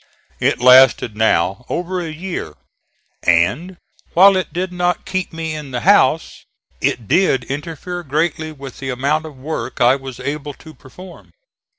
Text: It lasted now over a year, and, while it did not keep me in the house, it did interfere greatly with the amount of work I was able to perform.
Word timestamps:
It 0.39 0.59
lasted 0.59 1.15
now 1.15 1.63
over 1.69 2.01
a 2.01 2.09
year, 2.11 2.55
and, 3.21 3.77
while 4.15 4.35
it 4.35 4.51
did 4.51 4.73
not 4.73 5.05
keep 5.05 5.31
me 5.31 5.53
in 5.53 5.69
the 5.69 5.81
house, 5.81 6.43
it 6.81 7.07
did 7.07 7.43
interfere 7.43 8.01
greatly 8.01 8.51
with 8.51 8.79
the 8.79 8.89
amount 8.89 9.27
of 9.27 9.37
work 9.37 9.79
I 9.79 9.95
was 9.95 10.19
able 10.19 10.55
to 10.55 10.73
perform. 10.73 11.33